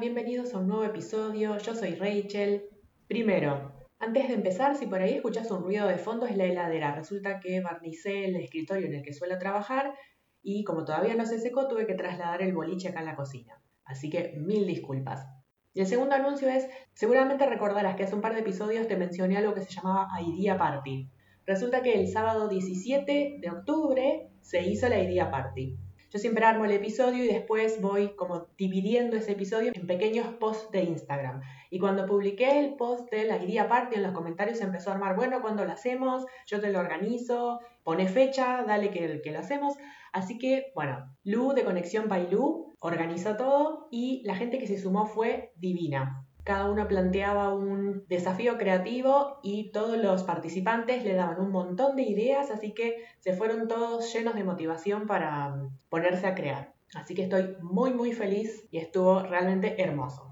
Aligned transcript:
Bienvenidos 0.00 0.54
a 0.54 0.58
un 0.58 0.68
nuevo 0.68 0.82
episodio. 0.82 1.58
Yo 1.58 1.74
soy 1.74 1.94
Rachel. 1.94 2.64
Primero, 3.06 3.70
antes 3.98 4.28
de 4.28 4.34
empezar, 4.34 4.74
si 4.76 4.86
por 4.86 5.02
ahí 5.02 5.12
escuchas 5.12 5.50
un 5.50 5.62
ruido 5.62 5.86
de 5.86 5.98
fondo 5.98 6.24
es 6.24 6.38
la 6.38 6.46
heladera. 6.46 6.94
Resulta 6.94 7.38
que 7.38 7.60
barnicé 7.60 8.24
el 8.24 8.36
escritorio 8.36 8.86
en 8.86 8.94
el 8.94 9.02
que 9.02 9.12
suelo 9.12 9.38
trabajar 9.38 9.94
y 10.42 10.64
como 10.64 10.86
todavía 10.86 11.14
no 11.14 11.26
se 11.26 11.38
secó 11.38 11.68
tuve 11.68 11.86
que 11.86 11.94
trasladar 11.94 12.40
el 12.40 12.54
boliche 12.54 12.88
acá 12.88 13.00
en 13.00 13.06
la 13.06 13.14
cocina. 13.14 13.60
Así 13.84 14.08
que 14.08 14.32
mil 14.38 14.66
disculpas. 14.66 15.26
Y 15.74 15.80
el 15.80 15.86
segundo 15.86 16.14
anuncio 16.14 16.48
es, 16.48 16.66
seguramente 16.94 17.46
recordarás 17.46 17.94
que 17.94 18.04
hace 18.04 18.14
un 18.14 18.22
par 18.22 18.32
de 18.32 18.40
episodios 18.40 18.88
te 18.88 18.96
mencioné 18.96 19.36
algo 19.36 19.52
que 19.52 19.60
se 19.60 19.70
llamaba 19.70 20.08
Idea 20.26 20.56
Party. 20.56 21.10
Resulta 21.44 21.82
que 21.82 22.00
el 22.00 22.08
sábado 22.08 22.48
17 22.48 23.36
de 23.38 23.50
octubre 23.50 24.30
se 24.40 24.62
hizo 24.62 24.88
la 24.88 24.98
Idea 24.98 25.30
Party. 25.30 25.76
Yo 26.14 26.20
siempre 26.20 26.44
armo 26.44 26.64
el 26.64 26.70
episodio 26.70 27.24
y 27.24 27.26
después 27.26 27.80
voy 27.80 28.14
como 28.14 28.46
dividiendo 28.56 29.16
ese 29.16 29.32
episodio 29.32 29.72
en 29.74 29.84
pequeños 29.84 30.28
posts 30.34 30.70
de 30.70 30.84
Instagram. 30.84 31.40
Y 31.70 31.80
cuando 31.80 32.06
publiqué 32.06 32.60
el 32.60 32.76
post 32.76 33.10
de 33.10 33.24
la 33.24 33.42
Idea 33.42 33.66
Party 33.66 33.96
en 33.96 34.04
los 34.04 34.12
comentarios 34.12 34.60
empezó 34.60 34.90
a 34.90 34.92
armar, 34.92 35.16
bueno, 35.16 35.42
cuando 35.42 35.64
lo 35.64 35.72
hacemos? 35.72 36.24
Yo 36.46 36.60
te 36.60 36.70
lo 36.70 36.78
organizo, 36.78 37.58
pone 37.82 38.06
fecha, 38.06 38.62
dale 38.64 38.92
que, 38.92 39.28
lo 39.32 39.38
hacemos. 39.40 39.74
Así 40.12 40.38
que, 40.38 40.70
bueno, 40.76 41.04
Lu 41.24 41.52
de 41.52 41.64
Conexión 41.64 42.08
Lu 42.30 42.76
organizó 42.78 43.36
todo 43.36 43.88
y 43.90 44.22
la 44.24 44.36
gente 44.36 44.60
que 44.60 44.68
se 44.68 44.78
sumó 44.78 45.06
fue 45.06 45.52
divina. 45.56 46.23
Cada 46.44 46.70
uno 46.70 46.86
planteaba 46.86 47.54
un 47.54 48.04
desafío 48.06 48.58
creativo 48.58 49.40
y 49.42 49.70
todos 49.72 49.96
los 49.96 50.24
participantes 50.24 51.02
le 51.02 51.14
daban 51.14 51.40
un 51.40 51.50
montón 51.50 51.96
de 51.96 52.02
ideas, 52.02 52.50
así 52.50 52.74
que 52.74 53.02
se 53.20 53.32
fueron 53.32 53.66
todos 53.66 54.12
llenos 54.12 54.34
de 54.34 54.44
motivación 54.44 55.06
para 55.06 55.48
mm, 55.48 55.78
ponerse 55.88 56.26
a 56.26 56.34
crear. 56.34 56.74
Así 56.94 57.14
que 57.14 57.22
estoy 57.22 57.56
muy 57.62 57.94
muy 57.94 58.12
feliz 58.12 58.68
y 58.70 58.76
estuvo 58.76 59.22
realmente 59.22 59.82
hermoso. 59.82 60.30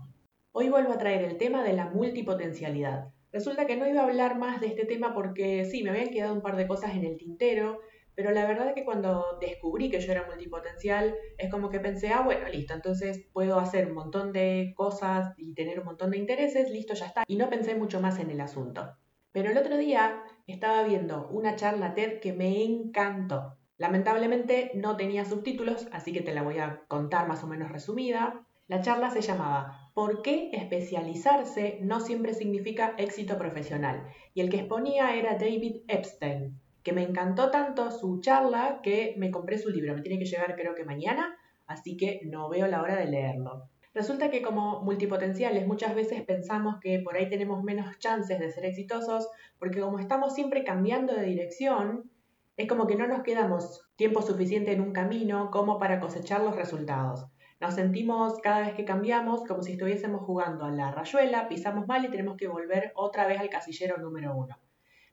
Hoy 0.52 0.68
vuelvo 0.68 0.92
a 0.92 0.98
traer 0.98 1.22
el 1.22 1.38
tema 1.38 1.64
de 1.64 1.72
la 1.72 1.86
multipotencialidad. 1.86 3.08
Resulta 3.32 3.66
que 3.66 3.76
no 3.76 3.88
iba 3.88 4.02
a 4.02 4.04
hablar 4.04 4.36
más 4.36 4.60
de 4.60 4.66
este 4.66 4.84
tema 4.84 5.14
porque 5.14 5.64
sí, 5.64 5.82
me 5.82 5.90
habían 5.90 6.10
quedado 6.10 6.34
un 6.34 6.42
par 6.42 6.56
de 6.56 6.68
cosas 6.68 6.94
en 6.94 7.04
el 7.04 7.16
tintero, 7.16 7.80
pero 8.14 8.30
la 8.30 8.46
verdad 8.46 8.68
es 8.68 8.74
que 8.74 8.84
cuando 8.84 9.38
descubrí 9.40 9.90
que 9.90 10.00
yo 10.00 10.12
era 10.12 10.26
multipotencial, 10.26 11.14
es 11.38 11.50
como 11.50 11.70
que 11.70 11.80
pensé, 11.80 12.08
ah, 12.08 12.22
bueno, 12.22 12.48
listo, 12.48 12.74
entonces 12.74 13.26
puedo 13.32 13.58
hacer 13.58 13.86
un 13.86 13.94
montón 13.94 14.32
de 14.32 14.72
cosas 14.76 15.32
y 15.36 15.54
tener 15.54 15.80
un 15.80 15.86
montón 15.86 16.10
de 16.10 16.18
intereses, 16.18 16.70
listo, 16.70 16.94
ya 16.94 17.06
está. 17.06 17.24
Y 17.26 17.36
no 17.36 17.48
pensé 17.48 17.74
mucho 17.74 18.00
más 18.00 18.18
en 18.18 18.30
el 18.30 18.40
asunto. 18.40 18.96
Pero 19.32 19.50
el 19.50 19.56
otro 19.56 19.78
día 19.78 20.22
estaba 20.46 20.82
viendo 20.82 21.28
una 21.28 21.56
charla 21.56 21.94
TED 21.94 22.20
que 22.20 22.32
me 22.34 22.62
encantó. 22.64 23.56
Lamentablemente 23.78 24.70
no 24.74 24.96
tenía 24.96 25.24
subtítulos, 25.24 25.88
así 25.90 26.12
que 26.12 26.20
te 26.20 26.34
la 26.34 26.42
voy 26.42 26.58
a 26.58 26.84
contar 26.86 27.26
más 27.26 27.42
o 27.42 27.46
menos 27.46 27.72
resumida. 27.72 28.46
La 28.68 28.80
charla 28.80 29.10
se 29.10 29.22
llamaba 29.22 29.90
¿Por 29.94 30.22
qué 30.22 30.50
especializarse 30.52 31.78
no 31.82 32.00
siempre 32.00 32.32
significa 32.32 32.94
éxito 32.96 33.36
profesional? 33.36 34.06
Y 34.34 34.40
el 34.40 34.50
que 34.50 34.58
exponía 34.58 35.16
era 35.16 35.34
David 35.34 35.82
Epstein, 35.88 36.61
que 36.82 36.92
me 36.92 37.02
encantó 37.02 37.50
tanto 37.50 37.90
su 37.90 38.20
charla 38.20 38.80
que 38.82 39.14
me 39.16 39.30
compré 39.30 39.58
su 39.58 39.70
libro. 39.70 39.94
Me 39.94 40.02
tiene 40.02 40.18
que 40.18 40.26
llegar 40.26 40.56
creo 40.56 40.74
que 40.74 40.84
mañana, 40.84 41.36
así 41.66 41.96
que 41.96 42.20
no 42.24 42.48
veo 42.48 42.66
la 42.66 42.82
hora 42.82 42.96
de 42.96 43.06
leerlo. 43.06 43.68
Resulta 43.94 44.30
que 44.30 44.40
como 44.40 44.80
multipotenciales 44.82 45.66
muchas 45.66 45.94
veces 45.94 46.22
pensamos 46.22 46.76
que 46.80 47.00
por 47.00 47.16
ahí 47.16 47.28
tenemos 47.28 47.62
menos 47.62 47.98
chances 47.98 48.38
de 48.38 48.50
ser 48.50 48.64
exitosos 48.64 49.28
porque 49.58 49.80
como 49.80 49.98
estamos 49.98 50.34
siempre 50.34 50.64
cambiando 50.64 51.14
de 51.14 51.24
dirección, 51.24 52.10
es 52.56 52.68
como 52.68 52.86
que 52.86 52.96
no 52.96 53.06
nos 53.06 53.22
quedamos 53.22 53.86
tiempo 53.96 54.22
suficiente 54.22 54.72
en 54.72 54.80
un 54.80 54.92
camino 54.92 55.50
como 55.50 55.78
para 55.78 56.00
cosechar 56.00 56.42
los 56.42 56.56
resultados. 56.56 57.26
Nos 57.60 57.74
sentimos 57.74 58.40
cada 58.42 58.60
vez 58.60 58.74
que 58.74 58.84
cambiamos 58.84 59.44
como 59.44 59.62
si 59.62 59.72
estuviésemos 59.72 60.22
jugando 60.22 60.64
a 60.64 60.70
la 60.70 60.90
rayuela, 60.90 61.48
pisamos 61.48 61.86
mal 61.86 62.04
y 62.04 62.10
tenemos 62.10 62.36
que 62.36 62.48
volver 62.48 62.92
otra 62.94 63.26
vez 63.26 63.38
al 63.38 63.50
casillero 63.50 63.98
número 63.98 64.34
uno. 64.34 64.56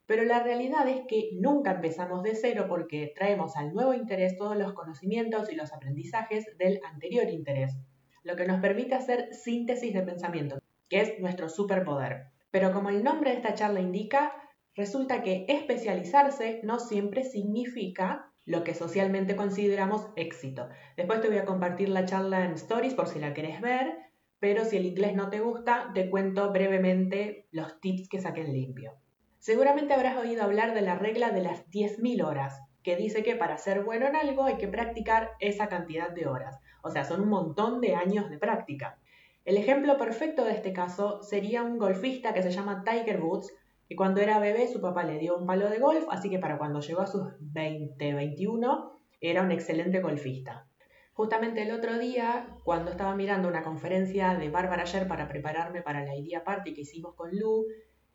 Pero 0.10 0.24
la 0.24 0.42
realidad 0.42 0.88
es 0.88 1.02
que 1.08 1.30
nunca 1.40 1.74
empezamos 1.74 2.24
de 2.24 2.34
cero 2.34 2.66
porque 2.68 3.14
traemos 3.16 3.56
al 3.56 3.76
nuevo 3.76 3.94
interés 3.94 4.36
todos 4.38 4.58
los 4.58 4.74
conocimientos 4.74 5.52
y 5.52 5.56
los 5.56 5.72
aprendizajes 5.72 6.48
del 6.58 6.80
anterior 6.84 7.30
interés, 7.30 7.78
lo 8.24 8.36
que 8.36 8.48
nos 8.48 8.60
permite 8.60 8.96
hacer 8.96 9.32
síntesis 9.36 9.94
de 9.94 10.02
pensamiento, 10.02 10.58
que 10.90 11.02
es 11.02 11.20
nuestro 11.20 11.48
superpoder. 11.48 12.24
Pero 12.50 12.74
como 12.74 12.90
el 12.90 13.04
nombre 13.04 13.30
de 13.30 13.36
esta 13.36 13.54
charla 13.54 13.82
indica, 13.82 14.34
resulta 14.74 15.22
que 15.22 15.46
especializarse 15.48 16.62
no 16.64 16.80
siempre 16.80 17.24
significa 17.24 18.32
lo 18.46 18.64
que 18.64 18.74
socialmente 18.74 19.36
consideramos 19.36 20.08
éxito. 20.16 20.70
Después 20.98 21.22
te 21.22 21.28
voy 21.28 21.38
a 21.38 21.46
compartir 21.46 21.90
la 21.90 22.06
charla 22.06 22.46
en 22.46 22.54
stories 22.54 22.96
por 22.96 23.10
si 23.10 23.20
la 23.20 23.36
querés 23.36 23.62
ver, 23.62 23.96
pero 24.40 24.66
si 24.66 24.78
el 24.78 24.88
inglés 24.88 25.14
no 25.14 25.30
te 25.30 25.40
gusta, 25.40 25.92
te 25.94 26.10
cuento 26.10 26.52
brevemente 26.52 27.48
los 27.52 27.80
tips 27.80 28.10
que 28.10 28.20
saqué 28.20 28.42
en 28.42 28.54
limpio. 28.54 29.00
Seguramente 29.50 29.96
habrás 29.96 30.16
oído 30.16 30.44
hablar 30.44 30.76
de 30.76 30.84
la 30.84 30.94
regla 30.94 31.32
de 31.32 31.42
las 31.42 31.68
10.000 31.72 32.24
horas, 32.24 32.62
que 32.84 32.96
dice 32.96 33.24
que 33.24 33.36
para 33.36 33.58
ser 33.58 33.84
bueno 33.84 34.06
en 34.06 34.16
algo 34.16 34.44
hay 34.44 34.58
que 34.58 34.68
practicar 34.68 35.32
esa 35.40 35.68
cantidad 35.68 36.12
de 36.12 36.28
horas. 36.28 36.60
O 36.84 36.92
sea, 36.92 37.04
son 37.04 37.22
un 37.22 37.30
montón 37.30 37.82
de 37.82 37.96
años 37.96 38.30
de 38.30 38.38
práctica. 38.38 39.00
El 39.46 39.58
ejemplo 39.58 39.98
perfecto 39.98 40.46
de 40.46 40.52
este 40.52 40.72
caso 40.72 41.24
sería 41.24 41.64
un 41.64 41.80
golfista 41.80 42.32
que 42.32 42.44
se 42.44 42.52
llama 42.52 42.84
Tiger 42.84 43.20
Woods, 43.24 43.52
que 43.88 43.96
cuando 43.96 44.22
era 44.22 44.38
bebé 44.38 44.68
su 44.68 44.82
papá 44.82 45.04
le 45.04 45.18
dio 45.18 45.36
un 45.36 45.48
palo 45.48 45.68
de 45.68 45.80
golf, 45.80 46.06
así 46.12 46.30
que 46.30 46.38
para 46.38 46.60
cuando 46.60 46.80
llegó 46.82 47.02
a 47.02 47.08
sus 47.08 47.24
20, 47.40 48.14
21, 48.14 49.00
era 49.20 49.42
un 49.42 49.50
excelente 49.50 50.00
golfista. 50.00 50.68
Justamente 51.14 51.64
el 51.64 51.72
otro 51.72 51.98
día, 51.98 52.56
cuando 52.64 52.92
estaba 52.92 53.16
mirando 53.16 53.48
una 53.48 53.64
conferencia 53.64 54.36
de 54.36 54.52
Bárbara 54.52 54.84
ayer 54.84 55.08
para 55.08 55.28
prepararme 55.28 55.82
para 55.82 56.06
la 56.06 56.16
idea 56.16 56.44
party 56.44 56.76
que 56.76 56.82
hicimos 56.82 57.16
con 57.16 57.32
Lu, 57.36 57.66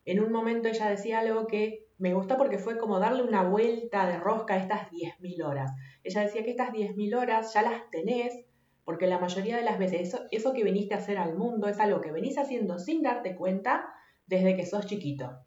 en 0.04 0.20
un 0.20 0.32
momento 0.32 0.69
ella 0.69 0.88
decía 0.88 1.20
algo 1.20 1.47
que 1.47 1.87
me 1.98 2.12
gustó 2.12 2.37
porque 2.37 2.59
fue 2.59 2.78
como 2.78 2.98
darle 2.98 3.22
una 3.22 3.42
vuelta 3.42 4.06
de 4.06 4.19
rosca 4.19 4.54
a 4.54 4.59
estas 4.59 4.91
10.000 4.91 5.44
horas. 5.44 5.72
Ella 6.03 6.22
decía 6.22 6.42
que 6.42 6.50
estas 6.50 6.72
10.000 6.72 7.16
horas 7.16 7.54
ya 7.54 7.62
las 7.62 7.88
tenés 7.91 8.44
porque 8.84 9.06
la 9.06 9.19
mayoría 9.19 9.56
de 9.56 9.64
las 9.64 9.78
veces 9.78 10.14
eso, 10.31 10.53
que 10.53 10.64
viniste 10.64 10.94
a 10.94 10.98
hacer 10.98 11.16
al 11.19 11.37
mundo 11.37 11.69
es 11.69 11.81
algo 11.81 12.00
que 12.00 12.12
venís 12.12 12.37
haciendo 12.37 12.78
sin 12.78 13.03
darte 13.03 13.34
cuenta 13.34 13.87
desde 14.26 14.56
que 14.56 14.66
sos 14.66 14.87
chiquito. 14.87 15.38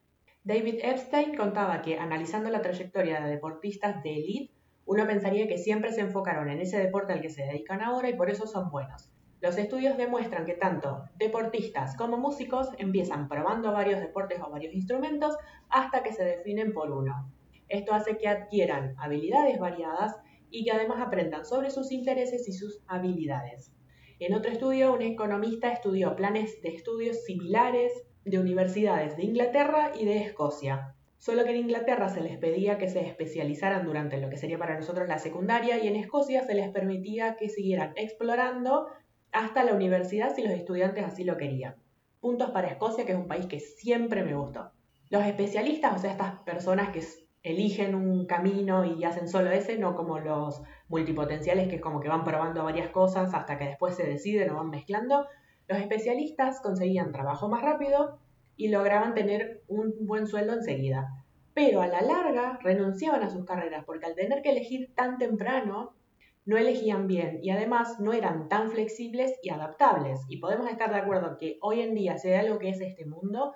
David 0.43 0.79
Epstein 0.81 1.35
contaba 1.35 1.81
que 1.81 1.99
analizando 1.99 2.49
la 2.49 2.61
trayectoria 2.61 3.21
de 3.21 3.29
deportistas 3.29 4.01
de 4.01 4.15
élite, 4.15 4.53
uno 4.85 5.05
pensaría 5.05 5.47
que 5.47 5.57
siempre 5.57 5.91
se 5.91 6.01
enfocaron 6.01 6.49
en 6.49 6.61
ese 6.61 6.79
deporte 6.79 7.13
al 7.13 7.21
que 7.21 7.29
se 7.29 7.43
dedican 7.43 7.81
ahora 7.81 8.09
y 8.09 8.15
por 8.15 8.29
eso 8.29 8.47
son 8.47 8.71
buenos. 8.71 9.11
Los 9.39 9.57
estudios 9.57 9.97
demuestran 9.97 10.45
que 10.45 10.55
tanto 10.55 11.03
deportistas 11.17 11.95
como 11.95 12.17
músicos 12.17 12.69
empiezan 12.79 13.27
probando 13.27 13.71
varios 13.71 13.99
deportes 13.99 14.39
o 14.41 14.49
varios 14.49 14.73
instrumentos 14.73 15.37
hasta 15.69 16.01
que 16.01 16.11
se 16.11 16.23
definen 16.23 16.73
por 16.73 16.91
uno. 16.91 17.31
Esto 17.69 17.93
hace 17.93 18.17
que 18.17 18.27
adquieran 18.27 18.95
habilidades 18.97 19.59
variadas 19.59 20.15
y 20.49 20.63
que 20.63 20.71
además 20.71 21.01
aprendan 21.05 21.45
sobre 21.45 21.69
sus 21.69 21.91
intereses 21.91 22.47
y 22.47 22.53
sus 22.53 22.81
habilidades. 22.87 23.71
En 24.19 24.33
otro 24.33 24.51
estudio, 24.51 24.93
un 24.93 25.03
economista 25.03 25.71
estudió 25.71 26.15
planes 26.15 26.59
de 26.63 26.69
estudios 26.69 27.23
similares 27.25 27.91
de 28.25 28.39
universidades 28.39 29.15
de 29.15 29.23
Inglaterra 29.23 29.91
y 29.95 30.05
de 30.05 30.17
Escocia. 30.17 30.95
Solo 31.19 31.43
que 31.43 31.51
en 31.51 31.57
Inglaterra 31.57 32.09
se 32.09 32.21
les 32.21 32.37
pedía 32.37 32.77
que 32.77 32.89
se 32.89 33.05
especializaran 33.05 33.85
durante 33.85 34.17
lo 34.17 34.29
que 34.29 34.37
sería 34.37 34.57
para 34.57 34.75
nosotros 34.75 35.07
la 35.07 35.19
secundaria 35.19 35.83
y 35.83 35.87
en 35.87 35.95
Escocia 35.95 36.43
se 36.43 36.55
les 36.55 36.69
permitía 36.69 37.35
que 37.35 37.49
siguieran 37.49 37.93
explorando 37.95 38.87
hasta 39.31 39.63
la 39.63 39.73
universidad 39.73 40.33
si 40.35 40.43
los 40.43 40.53
estudiantes 40.53 41.05
así 41.05 41.23
lo 41.23 41.37
querían. 41.37 41.75
Puntos 42.19 42.51
para 42.51 42.67
Escocia, 42.67 43.05
que 43.05 43.11
es 43.11 43.17
un 43.17 43.27
país 43.27 43.45
que 43.45 43.59
siempre 43.59 44.23
me 44.23 44.35
gustó. 44.35 44.71
Los 45.09 45.23
especialistas, 45.25 45.95
o 45.95 45.99
sea, 45.99 46.11
estas 46.11 46.39
personas 46.41 46.89
que 46.89 47.01
eligen 47.43 47.95
un 47.95 48.25
camino 48.25 48.83
y 48.83 49.03
hacen 49.03 49.29
solo 49.29 49.51
ese, 49.51 49.77
no 49.77 49.95
como 49.95 50.19
los 50.19 50.61
multipotenciales 50.89 51.69
que 51.69 51.79
como 51.79 51.99
que 51.99 52.09
van 52.09 52.23
probando 52.23 52.63
varias 52.63 52.89
cosas 52.89 53.33
hasta 53.33 53.57
que 53.57 53.65
después 53.65 53.95
se 53.95 54.05
deciden 54.05 54.49
o 54.49 54.55
van 54.55 54.69
mezclando. 54.69 55.25
Los 55.67 55.79
especialistas 55.79 56.59
conseguían 56.61 57.11
trabajo 57.11 57.47
más 57.47 57.61
rápido 57.61 58.19
y 58.55 58.69
lograban 58.69 59.13
tener 59.13 59.63
un 59.67 59.93
buen 60.01 60.27
sueldo 60.27 60.53
enseguida. 60.53 61.23
Pero 61.53 61.81
a 61.81 61.87
la 61.87 62.01
larga 62.01 62.59
renunciaban 62.61 63.23
a 63.23 63.29
sus 63.29 63.45
carreras 63.45 63.85
porque 63.85 64.05
al 64.05 64.15
tener 64.15 64.41
que 64.41 64.51
elegir 64.51 64.93
tan 64.93 65.17
temprano 65.17 65.93
no 66.47 66.57
elegían 66.57 67.07
bien 67.07 67.39
y 67.43 67.49
además 67.49 67.99
no 67.99 68.13
eran 68.13 68.47
tan 68.47 68.71
flexibles 68.71 69.37
y 69.43 69.49
adaptables. 69.49 70.21
Y 70.29 70.37
podemos 70.37 70.71
estar 70.71 70.89
de 70.89 70.97
acuerdo 70.99 71.37
que 71.37 71.59
hoy 71.61 71.81
en 71.81 71.93
día, 71.93 72.17
si 72.17 72.31
algo 72.31 72.57
que 72.57 72.69
es 72.69 72.79
este 72.79 73.05
mundo, 73.05 73.53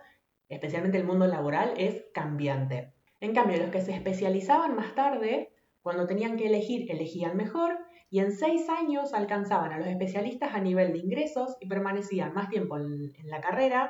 especialmente 0.50 0.98
el 0.98 1.06
mundo 1.06 1.26
laboral, 1.26 1.74
es 1.78 2.04
cambiante. 2.14 2.94
En 3.22 3.34
cambio, 3.34 3.58
los 3.58 3.70
que 3.70 3.80
se 3.80 3.94
especializaban 3.94 4.76
más 4.76 4.94
tarde, 4.94 5.54
cuando 5.82 6.06
tenían 6.06 6.36
que 6.36 6.48
elegir, 6.48 6.92
elegían 6.92 7.38
mejor 7.38 7.78
y 8.10 8.20
en 8.20 8.34
seis 8.34 8.68
años 8.68 9.14
alcanzaban 9.14 9.72
a 9.72 9.78
los 9.78 9.88
especialistas 9.88 10.54
a 10.54 10.60
nivel 10.60 10.92
de 10.92 11.00
ingresos 11.00 11.56
y 11.62 11.70
permanecían 11.70 12.34
más 12.34 12.50
tiempo 12.50 12.78
en, 12.78 13.14
la 13.24 13.40
carrera, 13.40 13.90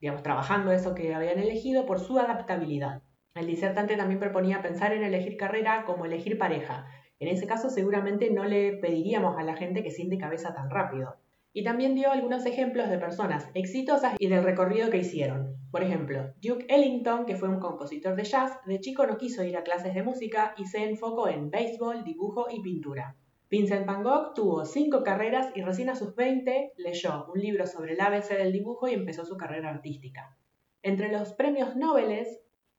digamos, 0.00 0.24
trabajando 0.24 0.72
eso 0.72 0.92
que 0.92 1.14
habían 1.14 1.38
elegido 1.38 1.86
por 1.86 2.00
su 2.00 2.18
adaptabilidad. 2.18 3.02
El 3.36 3.46
disertante 3.46 3.96
también 3.96 4.18
proponía 4.18 4.60
pensar 4.60 4.92
en 4.92 5.04
elegir 5.04 5.36
carrera 5.36 5.84
como 5.84 6.04
elegir 6.04 6.36
pareja, 6.36 6.86
en 7.20 7.28
ese 7.28 7.46
caso 7.46 7.70
seguramente 7.70 8.30
no 8.30 8.44
le 8.44 8.76
pediríamos 8.78 9.38
a 9.38 9.42
la 9.42 9.56
gente 9.56 9.82
que 9.82 9.90
siente 9.90 10.18
cabeza 10.18 10.54
tan 10.54 10.70
rápido. 10.70 11.16
Y 11.52 11.62
también 11.62 11.94
dio 11.94 12.10
algunos 12.10 12.46
ejemplos 12.46 12.90
de 12.90 12.98
personas 12.98 13.48
exitosas 13.54 14.16
y 14.18 14.26
del 14.26 14.42
recorrido 14.42 14.90
que 14.90 14.98
hicieron. 14.98 15.56
Por 15.70 15.82
ejemplo, 15.82 16.32
Duke 16.42 16.66
Ellington, 16.68 17.26
que 17.26 17.36
fue 17.36 17.48
un 17.48 17.60
compositor 17.60 18.16
de 18.16 18.24
jazz, 18.24 18.58
de 18.66 18.80
chico 18.80 19.06
no 19.06 19.18
quiso 19.18 19.44
ir 19.44 19.56
a 19.56 19.62
clases 19.62 19.94
de 19.94 20.02
música 20.02 20.54
y 20.56 20.66
se 20.66 20.84
enfocó 20.88 21.28
en 21.28 21.50
béisbol, 21.50 22.02
dibujo 22.02 22.46
y 22.50 22.60
pintura. 22.60 23.16
Vincent 23.50 23.86
Van 23.86 24.02
Gogh 24.02 24.34
tuvo 24.34 24.64
cinco 24.64 25.04
carreras 25.04 25.52
y 25.54 25.62
recién 25.62 25.90
a 25.90 25.94
sus 25.94 26.16
20 26.16 26.72
leyó 26.76 27.26
un 27.32 27.40
libro 27.40 27.66
sobre 27.66 27.92
el 27.92 28.00
ABC 28.00 28.30
del 28.30 28.52
dibujo 28.52 28.88
y 28.88 28.94
empezó 28.94 29.24
su 29.24 29.36
carrera 29.36 29.70
artística. 29.70 30.36
Entre 30.82 31.12
los 31.12 31.32
premios 31.34 31.76
Nobel 31.76 32.10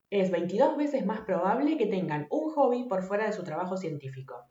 es 0.10 0.32
22 0.32 0.78
veces 0.78 1.06
más 1.06 1.22
probable 1.22 1.78
que 1.78 1.88
tengan 1.88 2.28
un 2.30 2.52
hobby 2.52 2.84
por 2.88 3.04
fuera 3.04 3.26
de 3.26 3.34
su 3.34 3.44
trabajo 3.44 3.78
científico. 3.78 4.46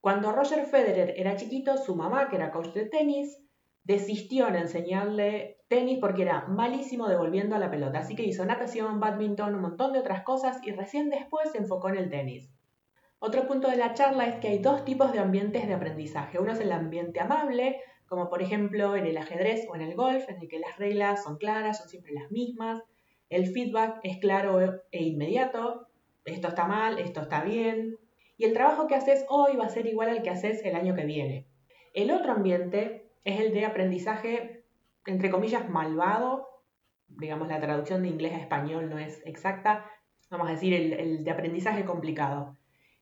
Cuando 0.00 0.32
Roger 0.32 0.64
Federer 0.66 1.14
era 1.16 1.36
chiquito, 1.36 1.76
su 1.76 1.96
mamá, 1.96 2.28
que 2.28 2.36
era 2.36 2.50
coach 2.50 2.72
de 2.72 2.86
tenis, 2.86 3.38
desistió 3.84 4.48
en 4.48 4.56
enseñarle 4.56 5.58
tenis 5.68 5.98
porque 5.98 6.22
era 6.22 6.46
malísimo 6.46 7.08
devolviendo 7.08 7.58
la 7.58 7.70
pelota, 7.70 8.00
así 8.00 8.14
que 8.14 8.24
hizo 8.24 8.44
natación, 8.44 9.00
badminton, 9.00 9.54
un 9.54 9.62
montón 9.62 9.92
de 9.92 9.98
otras 9.98 10.22
cosas 10.22 10.60
y 10.62 10.72
recién 10.72 11.10
después 11.10 11.50
se 11.52 11.58
enfocó 11.58 11.88
en 11.88 11.96
el 11.96 12.10
tenis. 12.10 12.50
Otro 13.18 13.48
punto 13.48 13.68
de 13.68 13.76
la 13.76 13.94
charla 13.94 14.26
es 14.26 14.36
que 14.36 14.48
hay 14.48 14.58
dos 14.58 14.84
tipos 14.84 15.12
de 15.12 15.18
ambientes 15.18 15.66
de 15.66 15.74
aprendizaje. 15.74 16.38
Uno 16.38 16.52
es 16.52 16.60
el 16.60 16.70
ambiente 16.70 17.20
amable, 17.20 17.80
como 18.06 18.30
por 18.30 18.42
ejemplo 18.42 18.94
en 18.94 19.06
el 19.06 19.16
ajedrez 19.16 19.66
o 19.68 19.74
en 19.74 19.82
el 19.82 19.96
golf, 19.96 20.28
en 20.28 20.40
el 20.40 20.48
que 20.48 20.60
las 20.60 20.76
reglas 20.78 21.24
son 21.24 21.36
claras, 21.36 21.78
son 21.78 21.88
siempre 21.88 22.12
las 22.12 22.30
mismas. 22.30 22.82
El 23.30 23.46
feedback 23.46 24.00
es 24.02 24.18
claro 24.18 24.82
e 24.90 25.02
inmediato. 25.02 25.88
Esto 26.24 26.48
está 26.48 26.66
mal, 26.66 26.98
esto 26.98 27.22
está 27.22 27.42
bien. 27.42 27.98
Y 28.36 28.44
el 28.44 28.52
trabajo 28.52 28.86
que 28.86 28.94
haces 28.94 29.26
hoy 29.28 29.56
va 29.56 29.66
a 29.66 29.70
ser 29.70 29.86
igual 29.86 30.08
al 30.08 30.22
que 30.22 30.30
haces 30.30 30.64
el 30.64 30.76
año 30.76 30.94
que 30.94 31.04
viene. 31.04 31.46
El 31.92 32.10
otro 32.10 32.32
ambiente 32.32 33.10
es 33.24 33.40
el 33.40 33.52
de 33.52 33.64
aprendizaje, 33.64 34.64
entre 35.06 35.30
comillas, 35.30 35.68
malvado. 35.68 36.48
Digamos, 37.08 37.48
la 37.48 37.60
traducción 37.60 38.02
de 38.02 38.08
inglés 38.08 38.34
a 38.34 38.38
español 38.38 38.88
no 38.88 38.98
es 38.98 39.20
exacta. 39.26 39.90
Vamos 40.30 40.48
a 40.48 40.52
decir, 40.52 40.74
el, 40.74 41.24
de 41.24 41.30
aprendizaje 41.30 41.84
complicado. 41.84 42.56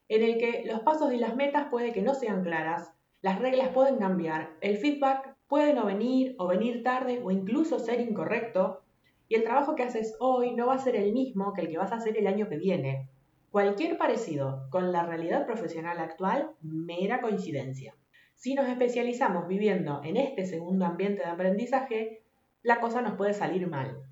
En 0.08 0.22
el 0.22 0.38
que 0.38 0.64
los 0.64 0.80
pasos 0.80 1.12
y 1.12 1.18
las 1.18 1.36
metas 1.36 1.66
puede 1.70 1.92
que 1.92 2.02
no 2.02 2.14
sean 2.14 2.42
claras, 2.42 2.92
las 3.20 3.40
reglas 3.40 3.70
pueden 3.70 3.98
cambiar, 3.98 4.56
el 4.60 4.76
feedback 4.76 5.36
puede 5.48 5.74
no 5.74 5.86
venir 5.86 6.36
o 6.38 6.46
venir 6.46 6.84
tarde 6.84 7.20
o 7.24 7.32
incluso 7.32 7.80
ser 7.80 8.00
incorrecto, 8.00 8.85
y 9.28 9.34
el 9.34 9.44
trabajo 9.44 9.74
que 9.74 9.82
haces 9.82 10.16
hoy 10.20 10.54
no 10.54 10.66
va 10.66 10.74
a 10.74 10.78
ser 10.78 10.96
el 10.96 11.12
mismo 11.12 11.52
que 11.52 11.62
el 11.62 11.68
que 11.68 11.78
vas 11.78 11.92
a 11.92 11.96
hacer 11.96 12.16
el 12.16 12.26
año 12.26 12.48
que 12.48 12.56
viene. 12.56 13.08
Cualquier 13.50 13.96
parecido 13.98 14.68
con 14.70 14.92
la 14.92 15.04
realidad 15.04 15.46
profesional 15.46 15.98
actual, 15.98 16.50
mera 16.60 17.20
coincidencia. 17.20 17.94
Si 18.34 18.54
nos 18.54 18.68
especializamos 18.68 19.48
viviendo 19.48 20.02
en 20.04 20.16
este 20.18 20.44
segundo 20.44 20.84
ambiente 20.84 21.22
de 21.22 21.30
aprendizaje, 21.30 22.22
la 22.62 22.80
cosa 22.80 23.00
nos 23.00 23.14
puede 23.16 23.32
salir 23.32 23.66
mal. 23.66 24.02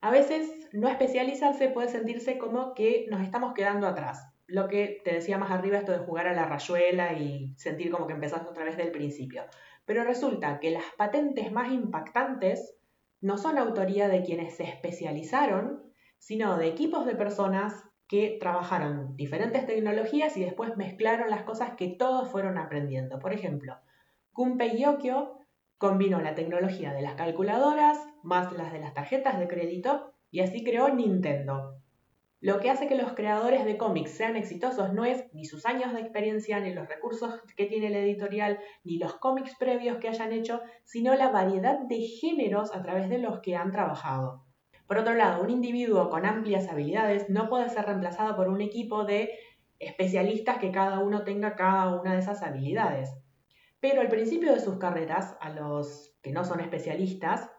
A 0.00 0.10
veces 0.10 0.50
no 0.72 0.88
especializarse 0.88 1.68
puede 1.68 1.88
sentirse 1.88 2.38
como 2.38 2.74
que 2.74 3.06
nos 3.10 3.22
estamos 3.22 3.54
quedando 3.54 3.86
atrás. 3.86 4.28
Lo 4.46 4.68
que 4.68 5.00
te 5.04 5.14
decía 5.14 5.38
más 5.38 5.50
arriba, 5.50 5.78
esto 5.78 5.92
de 5.92 5.98
jugar 5.98 6.26
a 6.26 6.34
la 6.34 6.46
rayuela 6.46 7.12
y 7.12 7.54
sentir 7.56 7.90
como 7.90 8.06
que 8.06 8.14
empezás 8.14 8.46
otra 8.46 8.64
vez 8.64 8.76
del 8.76 8.90
principio. 8.90 9.44
Pero 9.84 10.04
resulta 10.04 10.58
que 10.58 10.70
las 10.70 10.84
patentes 10.96 11.52
más 11.52 11.72
impactantes 11.72 12.77
no 13.20 13.38
son 13.38 13.58
autoría 13.58 14.08
de 14.08 14.22
quienes 14.22 14.56
se 14.56 14.64
especializaron, 14.64 15.82
sino 16.18 16.56
de 16.56 16.68
equipos 16.68 17.06
de 17.06 17.16
personas 17.16 17.84
que 18.08 18.38
trabajaron 18.40 19.16
diferentes 19.16 19.66
tecnologías 19.66 20.36
y 20.36 20.44
después 20.44 20.76
mezclaron 20.76 21.30
las 21.30 21.42
cosas 21.42 21.74
que 21.76 21.88
todos 21.88 22.28
fueron 22.28 22.56
aprendiendo. 22.56 23.18
Por 23.18 23.32
ejemplo, 23.32 23.76
Gunpei 24.32 24.80
Yokio 24.80 25.38
combinó 25.76 26.20
la 26.20 26.34
tecnología 26.34 26.92
de 26.92 27.02
las 27.02 27.14
calculadoras 27.14 27.98
más 28.22 28.52
las 28.52 28.72
de 28.72 28.80
las 28.80 28.94
tarjetas 28.94 29.38
de 29.38 29.46
crédito 29.46 30.14
y 30.30 30.40
así 30.40 30.64
creó 30.64 30.88
Nintendo. 30.88 31.82
Lo 32.40 32.60
que 32.60 32.70
hace 32.70 32.86
que 32.86 32.94
los 32.94 33.14
creadores 33.14 33.64
de 33.64 33.76
cómics 33.76 34.12
sean 34.12 34.36
exitosos 34.36 34.92
no 34.92 35.04
es 35.04 35.24
ni 35.32 35.44
sus 35.44 35.66
años 35.66 35.92
de 35.92 36.00
experiencia, 36.00 36.60
ni 36.60 36.72
los 36.72 36.88
recursos 36.88 37.42
que 37.56 37.66
tiene 37.66 37.90
la 37.90 37.98
editorial, 37.98 38.60
ni 38.84 38.98
los 38.98 39.16
cómics 39.16 39.56
previos 39.58 39.98
que 39.98 40.08
hayan 40.08 40.32
hecho, 40.32 40.60
sino 40.84 41.16
la 41.16 41.30
variedad 41.30 41.80
de 41.80 42.00
géneros 42.00 42.72
a 42.72 42.80
través 42.80 43.08
de 43.08 43.18
los 43.18 43.40
que 43.40 43.56
han 43.56 43.72
trabajado. 43.72 44.44
Por 44.86 44.98
otro 44.98 45.14
lado, 45.14 45.42
un 45.42 45.50
individuo 45.50 46.08
con 46.10 46.26
amplias 46.26 46.68
habilidades 46.68 47.28
no 47.28 47.48
puede 47.48 47.70
ser 47.70 47.86
reemplazado 47.86 48.36
por 48.36 48.48
un 48.48 48.60
equipo 48.60 49.04
de 49.04 49.32
especialistas 49.80 50.58
que 50.58 50.70
cada 50.70 51.00
uno 51.00 51.24
tenga 51.24 51.56
cada 51.56 52.00
una 52.00 52.12
de 52.12 52.20
esas 52.20 52.42
habilidades. 52.42 53.12
Pero 53.80 54.00
al 54.00 54.08
principio 54.08 54.52
de 54.52 54.60
sus 54.60 54.78
carreras, 54.78 55.36
a 55.40 55.50
los 55.50 56.16
que 56.22 56.30
no 56.30 56.44
son 56.44 56.60
especialistas, 56.60 57.50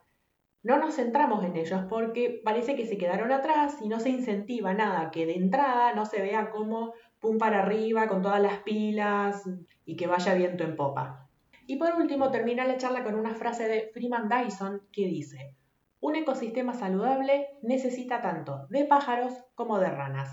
no 0.61 0.77
nos 0.77 0.95
centramos 0.95 1.43
en 1.45 1.55
ellos 1.55 1.81
porque 1.89 2.41
parece 2.43 2.75
que 2.75 2.85
se 2.85 2.97
quedaron 2.97 3.31
atrás 3.31 3.77
y 3.81 3.87
no 3.87 3.99
se 3.99 4.09
incentiva 4.09 4.73
nada, 4.73 5.11
que 5.11 5.25
de 5.25 5.35
entrada 5.35 5.93
no 5.93 6.05
se 6.05 6.21
vea 6.21 6.49
como 6.49 6.93
pum 7.19 7.37
para 7.37 7.59
arriba 7.59 8.07
con 8.07 8.21
todas 8.21 8.41
las 8.41 8.59
pilas 8.59 9.43
y 9.85 9.95
que 9.95 10.07
vaya 10.07 10.33
viento 10.33 10.63
en 10.63 10.75
popa. 10.75 11.29
Y 11.65 11.77
por 11.77 11.95
último 11.95 12.31
termina 12.31 12.65
la 12.65 12.77
charla 12.77 13.03
con 13.03 13.15
una 13.15 13.35
frase 13.35 13.67
de 13.67 13.89
Freeman 13.93 14.27
Dyson 14.27 14.81
que 14.91 15.05
dice, 15.05 15.55
un 16.01 16.15
ecosistema 16.15 16.73
saludable 16.73 17.47
necesita 17.61 18.21
tanto 18.21 18.67
de 18.69 18.85
pájaros 18.85 19.33
como 19.53 19.79
de 19.79 19.89
ranas. 19.89 20.29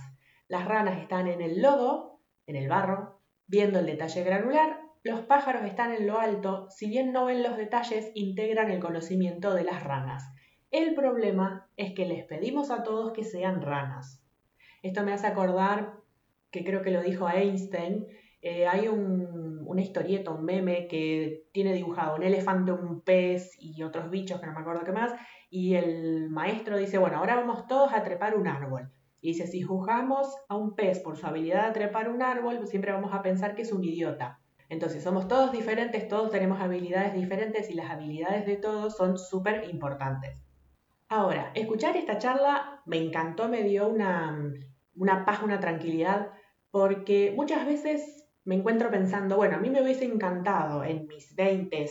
Las 0.48 0.64
ranas 0.64 1.00
están 1.00 1.26
en 1.26 1.40
el 1.40 1.60
lodo, 1.60 2.20
en 2.46 2.56
el 2.56 2.68
barro, 2.68 3.20
viendo 3.46 3.80
el 3.80 3.86
detalle 3.86 4.22
granular. 4.22 4.80
Los 5.06 5.20
pájaros 5.20 5.62
están 5.62 5.92
en 5.92 6.08
lo 6.08 6.18
alto, 6.18 6.66
si 6.68 6.88
bien 6.88 7.12
no 7.12 7.26
ven 7.26 7.44
los 7.44 7.56
detalles, 7.56 8.10
integran 8.14 8.72
el 8.72 8.80
conocimiento 8.80 9.54
de 9.54 9.62
las 9.62 9.84
ranas. 9.84 10.34
El 10.72 10.96
problema 10.96 11.68
es 11.76 11.92
que 11.92 12.06
les 12.06 12.24
pedimos 12.24 12.72
a 12.72 12.82
todos 12.82 13.12
que 13.12 13.22
sean 13.22 13.62
ranas. 13.62 14.20
Esto 14.82 15.04
me 15.04 15.12
hace 15.12 15.28
acordar, 15.28 15.92
que 16.50 16.64
creo 16.64 16.82
que 16.82 16.90
lo 16.90 17.02
dijo 17.02 17.28
Einstein, 17.28 18.08
eh, 18.42 18.66
hay 18.66 18.88
un, 18.88 19.62
una 19.64 19.80
historieta, 19.80 20.32
un 20.32 20.44
meme 20.44 20.88
que 20.88 21.46
tiene 21.52 21.72
dibujado 21.72 22.16
un 22.16 22.24
elefante, 22.24 22.72
un 22.72 23.00
pez 23.00 23.52
y 23.60 23.84
otros 23.84 24.10
bichos 24.10 24.40
que 24.40 24.46
no 24.46 24.54
me 24.54 24.60
acuerdo 24.62 24.82
qué 24.82 24.90
más, 24.90 25.14
y 25.48 25.76
el 25.76 26.30
maestro 26.30 26.78
dice, 26.78 26.98
bueno, 26.98 27.18
ahora 27.18 27.36
vamos 27.36 27.68
todos 27.68 27.92
a 27.92 28.02
trepar 28.02 28.36
un 28.36 28.48
árbol. 28.48 28.90
Y 29.20 29.28
dice, 29.28 29.46
si 29.46 29.62
juzgamos 29.62 30.36
a 30.48 30.56
un 30.56 30.74
pez 30.74 30.98
por 30.98 31.16
su 31.16 31.28
habilidad 31.28 31.68
de 31.68 31.74
trepar 31.74 32.08
un 32.08 32.22
árbol, 32.22 32.66
siempre 32.66 32.90
vamos 32.90 33.14
a 33.14 33.22
pensar 33.22 33.54
que 33.54 33.62
es 33.62 33.70
un 33.70 33.84
idiota. 33.84 34.40
Entonces, 34.68 35.02
somos 35.02 35.28
todos 35.28 35.52
diferentes, 35.52 36.08
todos 36.08 36.30
tenemos 36.30 36.60
habilidades 36.60 37.14
diferentes 37.14 37.70
y 37.70 37.74
las 37.74 37.90
habilidades 37.90 38.46
de 38.46 38.56
todos 38.56 38.96
son 38.96 39.18
súper 39.18 39.68
importantes. 39.70 40.36
Ahora, 41.08 41.52
escuchar 41.54 41.96
esta 41.96 42.18
charla 42.18 42.82
me 42.84 42.98
encantó, 42.98 43.48
me 43.48 43.62
dio 43.62 43.88
una, 43.88 44.52
una 44.96 45.24
paz, 45.24 45.42
una 45.42 45.60
tranquilidad, 45.60 46.32
porque 46.70 47.32
muchas 47.36 47.64
veces 47.64 48.28
me 48.44 48.56
encuentro 48.56 48.90
pensando, 48.90 49.36
bueno, 49.36 49.56
a 49.56 49.60
mí 49.60 49.70
me 49.70 49.82
hubiese 49.82 50.04
encantado 50.04 50.84
en 50.84 51.06
mis 51.06 51.34
20 51.34 51.86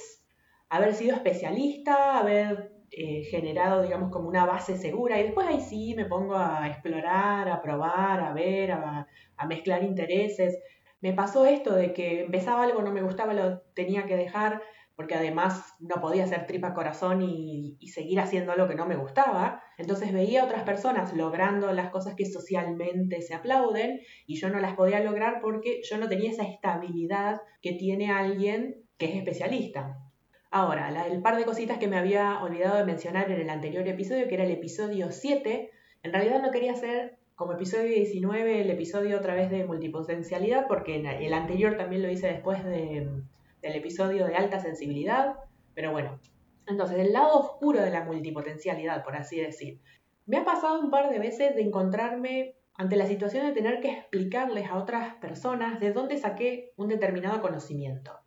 haber 0.69 0.93
sido 0.93 1.15
especialista, 1.15 2.17
haber 2.19 2.71
eh, 2.91 3.23
generado, 3.25 3.81
digamos, 3.81 4.11
como 4.11 4.29
una 4.29 4.45
base 4.45 4.77
segura 4.77 5.19
y 5.19 5.23
después 5.23 5.47
ahí 5.47 5.59
sí 5.59 5.93
me 5.95 6.05
pongo 6.05 6.35
a 6.37 6.67
explorar, 6.67 7.49
a 7.49 7.61
probar, 7.61 8.21
a 8.21 8.33
ver, 8.33 8.71
a, 8.71 9.07
mezclar 9.47 9.83
intereses. 9.83 10.57
Me 11.01 11.13
pasó 11.13 11.45
esto 11.45 11.73
de 11.75 11.93
que 11.93 12.21
empezaba 12.21 12.63
algo, 12.63 12.81
no 12.81 12.91
me 12.91 13.01
gustaba, 13.01 13.33
lo 13.33 13.61
tenía 13.73 14.05
que 14.05 14.15
dejar 14.15 14.61
porque 14.95 15.15
además 15.15 15.73
no 15.79 15.95
podía 16.01 16.23
hacer 16.23 16.47
tripa 16.47 16.73
corazón 16.73 17.21
y, 17.21 17.77
seguir 17.93 18.19
haciendo 18.19 18.55
lo 18.55 18.67
que 18.67 18.75
no 18.75 18.85
me 18.85 18.95
gustaba. 18.95 19.61
Entonces 19.77 20.11
veía 20.11 20.41
a 20.41 20.45
otras 20.45 20.63
personas 20.63 21.13
logrando 21.13 21.71
las 21.71 21.89
cosas 21.89 22.15
que 22.15 22.25
socialmente 22.25 23.21
se 23.21 23.33
aplauden 23.33 24.01
y 24.25 24.35
yo 24.35 24.49
no 24.49 24.59
las 24.59 24.73
podía 24.73 24.99
lograr 25.01 25.39
porque 25.41 25.81
yo 25.89 25.97
no 25.97 26.09
tenía 26.09 26.31
esa 26.31 26.43
estabilidad 26.43 27.41
que 27.61 27.73
tiene 27.73 28.11
alguien 28.11 28.83
que 28.97 29.05
es 29.05 29.15
especialista. 29.15 29.97
Ahora, 30.51 31.05
el 31.07 31.21
par 31.21 31.35
de 31.35 31.43
cositas 31.43 31.77
que 31.77 31.87
me 31.87 31.97
había 31.97 32.41
olvidado 32.41 32.77
de 32.77 32.85
mencionar 32.85 33.29
en 33.29 33.41
el 33.41 33.49
anterior 33.49 33.85
episodio, 33.87 34.27
que 34.27 34.35
era 34.35 34.45
el 34.45 34.51
episodio 34.51 35.11
7, 35.11 35.69
en 36.03 36.13
realidad 36.13 36.41
no 36.41 36.51
quería 36.51 36.71
hacer 36.71 37.17
como 37.35 37.53
episodio 37.53 37.87
19 37.87 38.61
el 38.61 38.69
episodio 38.69 39.17
otra 39.17 39.35
vez 39.35 39.49
de 39.49 39.65
multipotencialidad, 39.65 40.67
porque 40.67 40.95
el 40.95 41.33
anterior 41.33 41.77
también 41.77 42.01
lo 42.01 42.09
hice 42.09 42.27
después 42.27 42.63
del 42.63 43.25
episodio 43.61 44.25
de 44.25 44.35
alta 44.35 44.59
sensibilidad, 44.59 45.35
pero 45.73 45.91
bueno, 45.91 46.19
entonces 46.65 46.97
el 46.99 47.13
lado 47.13 47.39
oscuro 47.39 47.81
de 47.81 47.91
la 47.91 48.03
multipotencialidad, 48.03 49.03
por 49.03 49.15
así 49.15 49.39
decir. 49.39 49.79
Me 50.25 50.37
ha 50.37 50.45
pasado 50.45 50.79
un 50.79 50.89
par 50.89 51.09
de 51.11 51.19
veces 51.19 51.55
de 51.55 51.61
encontrarme 51.61 52.55
ante 52.73 52.95
la 52.95 53.05
situación 53.05 53.45
de 53.45 53.53
tener 53.53 53.79
que 53.79 53.91
explicarles 53.91 54.69
a 54.69 54.77
otras 54.77 55.15
personas 55.15 55.79
de 55.79 55.93
dónde 55.93 56.17
saqué 56.17 56.73
un 56.77 56.87
determinado 56.87 57.41
conocimiento 57.41 58.25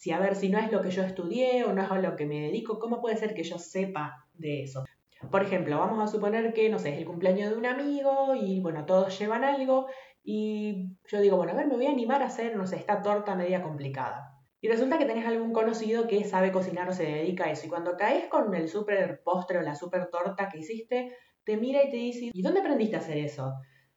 si 0.00 0.12
a 0.12 0.18
ver 0.18 0.34
si 0.34 0.48
no 0.48 0.58
es 0.58 0.72
lo 0.72 0.80
que 0.80 0.90
yo 0.90 1.02
estudié 1.02 1.62
o 1.64 1.74
no 1.74 1.82
es 1.82 1.90
a 1.90 1.98
lo 1.98 2.16
que 2.16 2.24
me 2.24 2.40
dedico, 2.40 2.78
¿cómo 2.78 3.02
puede 3.02 3.18
ser 3.18 3.34
que 3.34 3.42
yo 3.42 3.58
sepa 3.58 4.26
de 4.32 4.62
eso? 4.62 4.86
Por 5.28 5.42
ejemplo, 5.42 5.78
vamos 5.78 6.00
a 6.00 6.10
suponer 6.10 6.54
que, 6.54 6.70
no 6.70 6.78
sé, 6.78 6.90
es 6.90 6.98
el 6.98 7.04
cumpleaños 7.04 7.50
de 7.50 7.56
un 7.56 7.66
amigo 7.66 8.34
y 8.34 8.60
bueno, 8.60 8.86
todos 8.86 9.18
llevan 9.18 9.44
algo 9.44 9.86
y 10.22 10.96
yo 11.08 11.20
digo, 11.20 11.36
bueno, 11.36 11.52
a 11.52 11.56
ver, 11.56 11.66
me 11.66 11.76
voy 11.76 11.86
a 11.86 11.90
animar 11.90 12.22
a 12.22 12.26
hacer, 12.26 12.56
no 12.56 12.66
sé, 12.66 12.76
esta 12.76 13.02
torta 13.02 13.34
media 13.34 13.62
complicada. 13.62 14.36
Y 14.62 14.68
resulta 14.68 14.98
que 14.98 15.06
tenés 15.06 15.26
algún 15.26 15.52
conocido 15.52 16.06
que 16.06 16.24
sabe 16.24 16.52
cocinar 16.52 16.88
o 16.88 16.92
se 16.92 17.04
dedica 17.04 17.44
a 17.44 17.50
eso. 17.50 17.66
Y 17.66 17.70
cuando 17.70 17.96
caes 17.96 18.26
con 18.26 18.54
el 18.54 18.68
super 18.68 19.22
postre 19.22 19.58
o 19.58 19.62
la 19.62 19.74
super 19.74 20.10
torta 20.10 20.48
que 20.48 20.58
hiciste, 20.58 21.16
te 21.44 21.56
mira 21.56 21.82
y 21.82 21.90
te 21.90 21.96
dice, 21.96 22.30
¿y 22.32 22.42
dónde 22.42 22.60
aprendiste 22.60 22.96
a 22.96 23.00
hacer 23.00 23.18
eso? 23.18 23.54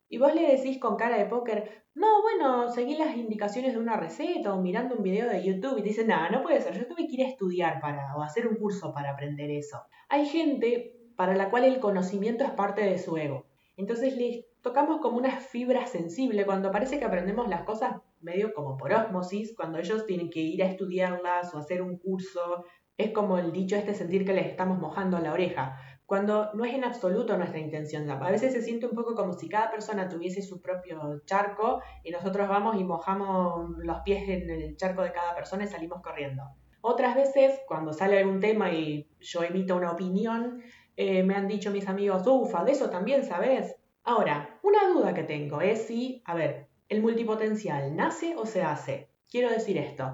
Y 0.08 0.18
vos 0.18 0.34
le 0.34 0.56
decís 0.56 0.80
con 0.80 0.96
cara 0.96 1.18
de 1.18 1.26
póker, 1.26 1.86
no, 1.96 2.22
bueno, 2.22 2.70
seguí 2.70 2.96
las 2.96 3.16
indicaciones 3.18 3.74
de 3.74 3.80
una 3.80 3.98
receta 3.98 4.54
o 4.54 4.62
mirando 4.62 4.96
un 4.96 5.04
video 5.04 5.30
de 5.30 5.44
YouTube 5.44 5.80
y 5.80 5.82
te 5.82 5.90
dicen, 5.90 6.08
nada, 6.08 6.30
no 6.30 6.42
puede 6.44 6.62
ser, 6.62 6.78
yo 6.78 6.88
tuve 6.88 7.08
que 7.08 7.14
ir 7.14 7.26
a 7.26 7.30
estudiar 7.30 7.82
para, 7.82 8.16
o 8.16 8.22
hacer 8.22 8.48
un 8.48 8.56
curso 8.56 8.94
para 8.94 9.12
aprender 9.12 9.50
eso. 9.52 9.82
Hay 10.10 10.26
gente 10.26 11.03
para 11.16 11.36
la 11.36 11.50
cual 11.50 11.66
el 11.66 11.80
conocimiento 11.80 12.44
es 12.44 12.52
parte 12.52 12.82
de 12.82 12.98
su 12.98 13.18
ego. 13.18 13.46
Entonces 13.76 14.16
les 14.16 14.46
tocamos 14.62 15.02
como 15.02 15.18
una 15.18 15.38
fibra 15.40 15.86
sensible 15.88 16.46
cuando 16.46 16.72
parece 16.72 17.00
que 17.00 17.06
aprendemos 17.06 17.48
las 17.48 17.64
cosas 17.64 17.96
medio 18.22 18.54
como 18.54 18.78
por 18.78 18.94
osmosis, 18.94 19.54
cuando 19.56 19.80
ellos 19.80 20.06
tienen 20.06 20.30
que 20.30 20.40
ir 20.40 20.64
a 20.64 20.68
estudiarlas 20.68 21.54
o 21.54 21.58
hacer 21.58 21.82
un 21.82 21.98
curso. 21.98 22.66
Es 22.98 23.12
como 23.12 23.38
el 23.38 23.52
dicho 23.52 23.76
este 23.76 23.94
sentir 23.94 24.26
que 24.26 24.34
les 24.34 24.46
estamos 24.46 24.80
mojando 24.80 25.20
la 25.20 25.34
oreja, 25.34 25.78
cuando 26.06 26.54
no 26.54 26.64
es 26.64 26.74
en 26.74 26.84
absoluto 26.84 27.38
nuestra 27.38 27.60
intención. 27.60 28.10
A 28.10 28.30
veces 28.30 28.54
se 28.54 28.62
siente 28.62 28.86
un 28.86 28.96
poco 28.96 29.16
como 29.16 29.34
si 29.34 29.50
cada 29.50 29.72
persona 29.72 30.08
tuviese 30.08 30.42
su 30.42 30.62
propio 30.62 31.22
charco 31.26 31.82
y 32.04 32.12
nosotros 32.12 32.48
vamos 32.48 32.80
y 32.80 32.84
mojamos 32.84 33.72
los 33.80 34.02
pies 34.02 34.30
en 34.30 34.50
el 34.50 34.78
charco 34.78 35.02
de 35.02 35.12
cada 35.12 35.34
persona 35.34 35.64
y 35.64 35.68
salimos 35.68 36.02
corriendo. 36.02 36.44
Otras 36.82 37.16
veces, 37.16 37.62
cuando 37.66 37.94
sale 37.94 38.20
algún 38.20 38.42
tema 38.42 38.72
y 38.72 39.08
yo 39.22 39.42
emito 39.42 39.76
una 39.76 39.92
opinión, 39.92 40.62
eh, 40.96 41.24
me 41.24 41.36
han 41.36 41.48
dicho 41.48 41.72
mis 41.72 41.88
amigos, 41.88 42.26
ufa, 42.28 42.64
de 42.64 42.72
eso 42.72 42.90
también 42.90 43.24
sabes. 43.26 43.76
Ahora, 44.04 44.60
una 44.64 44.88
duda 44.90 45.14
que 45.14 45.24
tengo 45.24 45.62
es 45.62 45.84
si, 45.88 46.22
a 46.26 46.36
ver, 46.36 46.68
¿el 46.90 47.02
multipotencial 47.02 47.96
nace 47.96 48.36
o 48.36 48.46
se 48.46 48.62
hace? 48.62 49.10
Quiero 49.30 49.50
decir 49.50 49.78
esto. 49.78 50.14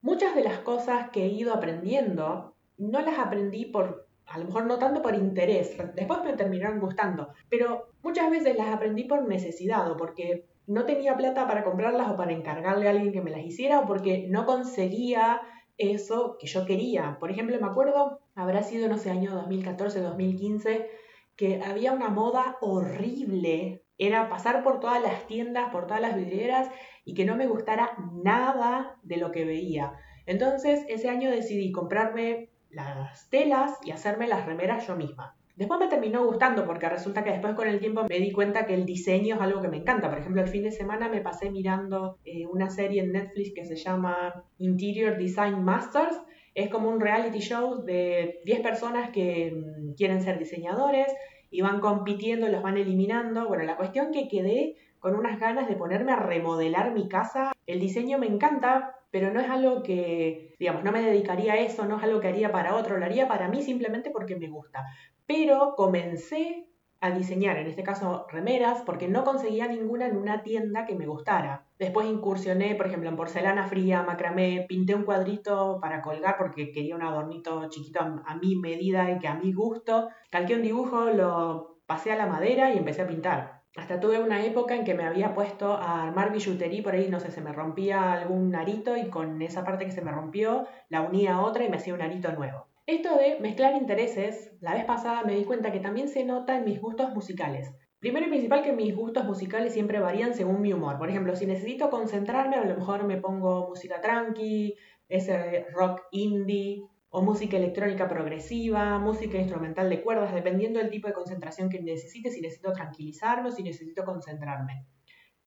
Muchas 0.00 0.34
de 0.34 0.44
las 0.44 0.60
cosas 0.60 1.10
que 1.10 1.24
he 1.24 1.28
ido 1.28 1.52
aprendiendo 1.52 2.54
no 2.78 3.00
las 3.00 3.18
aprendí 3.18 3.66
por, 3.66 4.08
a 4.26 4.38
lo 4.38 4.44
mejor 4.44 4.66
no 4.66 4.78
tanto 4.78 5.02
por 5.02 5.14
interés, 5.14 5.76
después 5.94 6.20
me 6.24 6.34
terminaron 6.34 6.80
gustando, 6.80 7.30
pero 7.48 7.88
muchas 8.02 8.30
veces 8.30 8.56
las 8.56 8.68
aprendí 8.68 9.04
por 9.04 9.26
necesidad 9.26 9.90
o 9.90 9.96
porque 9.96 10.46
no 10.66 10.84
tenía 10.84 11.16
plata 11.16 11.46
para 11.46 11.64
comprarlas 11.64 12.10
o 12.10 12.16
para 12.16 12.32
encargarle 12.32 12.86
a 12.86 12.90
alguien 12.90 13.12
que 13.12 13.22
me 13.22 13.30
las 13.30 13.44
hiciera 13.44 13.80
o 13.80 13.86
porque 13.86 14.26
no 14.28 14.46
conseguía 14.46 15.40
eso 15.78 16.36
que 16.38 16.46
yo 16.46 16.64
quería. 16.64 17.18
Por 17.20 17.30
ejemplo, 17.30 17.56
me 17.60 17.66
acuerdo, 17.66 18.20
habrá 18.36 18.62
sido, 18.62 18.88
no 18.88 18.98
sé, 18.98 19.10
año 19.10 19.32
2014, 19.32 20.00
2015, 20.00 20.88
que 21.34 21.62
había 21.62 21.92
una 21.92 22.10
moda 22.10 22.58
horrible. 22.60 23.82
Era 23.98 24.28
pasar 24.28 24.62
por 24.62 24.78
todas 24.78 25.02
las 25.02 25.26
tiendas, 25.26 25.70
por 25.70 25.86
todas 25.86 26.02
las 26.02 26.14
vidrieras 26.14 26.70
y 27.04 27.14
que 27.14 27.24
no 27.24 27.34
me 27.34 27.48
gustara 27.48 27.96
nada 28.22 28.98
de 29.02 29.16
lo 29.16 29.32
que 29.32 29.44
veía. 29.44 29.94
Entonces, 30.26 30.84
ese 30.88 31.08
año 31.08 31.30
decidí 31.30 31.72
comprarme 31.72 32.50
las 32.70 33.30
telas 33.30 33.78
y 33.84 33.90
hacerme 33.90 34.28
las 34.28 34.44
remeras 34.44 34.86
yo 34.86 34.96
misma. 34.96 35.34
Después 35.56 35.80
me 35.80 35.88
terminó 35.88 36.26
gustando 36.26 36.66
porque 36.66 36.86
resulta 36.86 37.24
que 37.24 37.30
después 37.30 37.54
con 37.54 37.66
el 37.66 37.80
tiempo 37.80 38.04
me 38.06 38.18
di 38.18 38.30
cuenta 38.30 38.66
que 38.66 38.74
el 38.74 38.84
diseño 38.84 39.36
es 39.36 39.40
algo 39.40 39.62
que 39.62 39.68
me 39.68 39.78
encanta. 39.78 40.10
Por 40.10 40.18
ejemplo, 40.18 40.42
el 40.42 40.48
fin 40.48 40.64
de 40.64 40.70
semana 40.70 41.08
me 41.08 41.22
pasé 41.22 41.50
mirando 41.50 42.18
eh, 42.26 42.46
una 42.46 42.68
serie 42.68 43.02
en 43.02 43.12
Netflix 43.12 43.54
que 43.54 43.64
se 43.64 43.76
llama 43.76 44.44
Interior 44.58 45.16
Design 45.16 45.64
Masters. 45.64 46.20
Es 46.56 46.68
como 46.70 46.88
un 46.88 47.00
reality 47.00 47.38
show 47.38 47.84
de 47.84 48.40
10 48.44 48.60
personas 48.60 49.10
que 49.10 49.52
mm, 49.52 49.92
quieren 49.94 50.22
ser 50.22 50.38
diseñadores 50.38 51.06
y 51.50 51.60
van 51.60 51.78
compitiendo, 51.78 52.48
los 52.48 52.62
van 52.62 52.76
eliminando. 52.76 53.46
Bueno, 53.46 53.62
la 53.62 53.76
cuestión 53.76 54.10
que 54.10 54.26
quedé 54.26 54.76
con 54.98 55.14
unas 55.14 55.38
ganas 55.38 55.68
de 55.68 55.76
ponerme 55.76 56.12
a 56.12 56.16
remodelar 56.16 56.92
mi 56.92 57.08
casa. 57.08 57.52
El 57.66 57.78
diseño 57.78 58.18
me 58.18 58.26
encanta, 58.26 58.96
pero 59.12 59.32
no 59.32 59.40
es 59.40 59.48
algo 59.48 59.82
que, 59.82 60.54
digamos, 60.58 60.82
no 60.82 60.90
me 60.90 61.02
dedicaría 61.02 61.52
a 61.52 61.58
eso, 61.60 61.84
no 61.84 61.98
es 61.98 62.02
algo 62.02 62.18
que 62.18 62.28
haría 62.28 62.50
para 62.50 62.74
otro, 62.74 62.98
lo 62.98 63.04
haría 63.04 63.28
para 63.28 63.48
mí 63.48 63.62
simplemente 63.62 64.10
porque 64.10 64.34
me 64.34 64.48
gusta 64.48 64.84
pero 65.26 65.74
comencé 65.76 66.65
a 67.00 67.10
diseñar, 67.10 67.58
en 67.58 67.66
este 67.66 67.82
caso 67.82 68.26
remeras, 68.30 68.82
porque 68.82 69.08
no 69.08 69.24
conseguía 69.24 69.68
ninguna 69.68 70.06
en 70.06 70.16
una 70.16 70.42
tienda 70.42 70.86
que 70.86 70.94
me 70.94 71.06
gustara. 71.06 71.66
Después 71.78 72.06
incursioné, 72.06 72.74
por 72.74 72.86
ejemplo, 72.86 73.08
en 73.08 73.16
porcelana 73.16 73.66
fría, 73.66 74.02
macramé, 74.02 74.64
pinté 74.68 74.94
un 74.94 75.04
cuadrito 75.04 75.78
para 75.80 76.00
colgar 76.00 76.36
porque 76.38 76.72
quería 76.72 76.96
un 76.96 77.02
adornito 77.02 77.68
chiquito 77.68 78.00
a, 78.00 78.34
mi 78.36 78.56
medida 78.56 79.10
y 79.10 79.18
que 79.18 79.28
a 79.28 79.34
mi 79.34 79.52
gusto. 79.52 80.08
Calqué 80.30 80.54
un 80.54 80.62
dibujo, 80.62 81.10
lo 81.10 81.80
pasé 81.86 82.12
a 82.12 82.16
la 82.16 82.26
madera 82.26 82.72
y 82.72 82.78
empecé 82.78 83.02
a 83.02 83.08
pintar. 83.08 83.62
Hasta 83.76 84.00
tuve 84.00 84.18
una 84.18 84.42
época 84.42 84.74
en 84.74 84.84
que 84.84 84.94
me 84.94 85.04
había 85.04 85.34
puesto 85.34 85.74
a 85.74 86.02
armar 86.02 86.32
billutería, 86.32 86.82
por 86.82 86.94
ahí, 86.94 87.08
no 87.10 87.20
sé, 87.20 87.30
se 87.30 87.42
me 87.42 87.52
rompía 87.52 88.14
algún 88.14 88.54
arito 88.54 88.96
y 88.96 89.10
con 89.10 89.42
esa 89.42 89.64
parte 89.64 89.84
que 89.84 89.92
se 89.92 90.00
me 90.00 90.12
rompió 90.12 90.66
la 90.88 91.02
unía 91.02 91.34
a 91.34 91.42
otra 91.42 91.62
y 91.62 91.68
me 91.68 91.76
hacía 91.76 91.92
un 91.92 92.00
arito 92.00 92.32
nuevo. 92.32 92.66
Esto 92.86 93.16
de 93.16 93.40
mezclar 93.40 93.74
intereses, 93.74 94.52
la 94.60 94.74
vez 94.74 94.84
pasada 94.84 95.24
me 95.24 95.34
di 95.34 95.44
cuenta 95.44 95.72
que 95.72 95.80
también 95.80 96.08
se 96.08 96.24
nota 96.24 96.56
en 96.56 96.64
mis 96.64 96.80
gustos 96.80 97.12
musicales. 97.12 97.74
Primero 97.98 98.26
y 98.26 98.28
principal 98.28 98.62
que 98.62 98.72
mis 98.72 98.94
gustos 98.94 99.24
musicales 99.24 99.72
siempre 99.72 99.98
varían 99.98 100.34
según 100.34 100.60
mi 100.60 100.72
humor. 100.72 100.96
Por 100.96 101.10
ejemplo, 101.10 101.34
si 101.34 101.46
necesito 101.46 101.90
concentrarme, 101.90 102.54
a 102.54 102.64
lo 102.64 102.76
mejor 102.76 103.02
me 103.02 103.20
pongo 103.20 103.66
música 103.68 104.00
tranqui, 104.00 104.76
ese 105.08 105.66
rock 105.74 106.02
indie 106.12 106.84
o 107.08 107.22
música 107.22 107.56
electrónica 107.56 108.06
progresiva, 108.06 109.00
música 109.00 109.36
instrumental 109.36 109.90
de 109.90 110.00
cuerdas, 110.00 110.32
dependiendo 110.32 110.78
del 110.78 110.90
tipo 110.90 111.08
de 111.08 111.14
concentración 111.14 111.68
que 111.68 111.82
necesite, 111.82 112.30
si 112.30 112.40
necesito 112.40 112.72
tranquilizarme 112.72 113.48
o 113.48 113.52
si 113.52 113.64
necesito 113.64 114.04
concentrarme. 114.04 114.86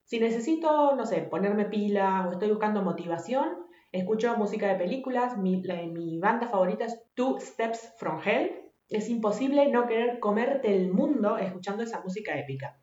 Si 0.03 0.19
necesito, 0.19 0.93
no 0.93 1.05
sé, 1.05 1.21
ponerme 1.21 1.63
pila 1.63 2.25
o 2.27 2.33
estoy 2.33 2.49
buscando 2.49 2.81
motivación, 2.81 3.68
Escucho 3.91 4.37
música 4.37 4.67
de 4.67 4.75
películas, 4.75 5.35
mi, 5.35 6.19
banda 6.19 6.47
favorita 6.47 6.85
es 6.85 7.01
Two 7.15 7.39
Steps 7.39 7.95
from 7.97 8.21
Hell. 8.23 8.51
Es 8.87 9.09
imposible 9.09 9.67
no 9.71 9.87
querer 9.87 10.19
comerte 10.19 10.75
el 10.75 10.93
mundo 10.93 11.39
escuchando 11.39 11.81
esa 11.81 11.99
música 12.01 12.37
épica. 12.37 12.77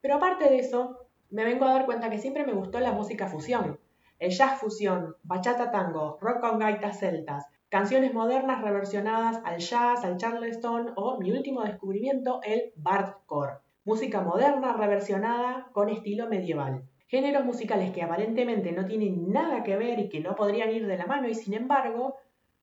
Pero 0.00 0.16
aparte 0.16 0.50
de 0.50 0.58
eso, 0.58 1.06
me 1.30 1.44
vengo 1.44 1.64
a 1.64 1.74
dar 1.74 1.86
cuenta 1.86 2.10
que 2.10 2.18
siempre 2.18 2.44
me 2.44 2.54
gustó 2.54 2.80
la 2.80 2.90
música 2.90 3.28
fusión. 3.28 3.78
El 4.18 4.32
jazz 4.32 4.58
fusión, 4.58 5.14
bachata 5.22 5.70
tango, 5.70 6.18
rock 6.20 6.40
con 6.40 6.58
gaitas 6.58 6.98
celtas, 6.98 7.46
canciones 7.68 8.12
modernas 8.12 8.60
reversionadas 8.60 9.40
al 9.44 9.60
jazz, 9.60 10.04
al 10.04 10.16
charleston 10.16 10.92
o 10.96 11.20
mi 11.20 11.30
último 11.30 11.62
descubrimiento, 11.62 12.40
el 12.42 12.72
bardcore. 12.74 13.58
Música 13.84 14.22
moderna 14.22 14.72
reversionada 14.72 15.68
con 15.72 15.88
estilo 15.88 16.28
medieval 16.28 16.82
géneros 17.08 17.44
musicales 17.44 17.90
que 17.90 18.02
aparentemente 18.02 18.72
no 18.72 18.86
tienen 18.86 19.32
nada 19.32 19.62
que 19.64 19.76
ver 19.76 19.98
y 19.98 20.08
que 20.08 20.20
no 20.20 20.36
podrían 20.36 20.70
ir 20.70 20.86
de 20.86 20.96
la 20.96 21.06
mano 21.06 21.28
y 21.28 21.34
sin 21.34 21.54
embargo 21.54 22.16